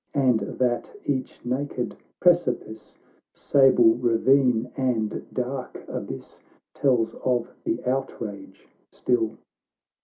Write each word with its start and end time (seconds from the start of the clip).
And 0.15 0.39
that 0.39 0.91
each 1.05 1.45
naked 1.45 1.95
precipice, 2.19 2.97
Sable 3.33 3.93
ravine 3.97 4.71
and 4.75 5.31
dark 5.31 5.85
abyss, 5.87 6.39
Tells 6.73 7.13
of 7.23 7.53
the 7.65 7.85
outrage 7.85 8.67
still. 8.91 9.37